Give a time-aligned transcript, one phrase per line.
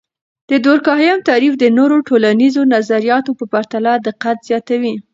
[0.49, 4.95] د دورکهايم تعریف د نورو ټولنیزو نظریاتو په پرتله دقت زیاتوي.